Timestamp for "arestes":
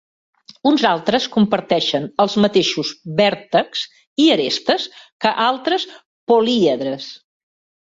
4.39-4.91